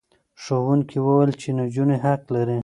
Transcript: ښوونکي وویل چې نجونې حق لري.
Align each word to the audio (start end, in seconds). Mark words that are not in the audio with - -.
ښوونکي 0.43 0.97
وویل 1.01 1.31
چې 1.41 1.49
نجونې 1.59 1.97
حق 2.03 2.21
لري. 2.35 2.57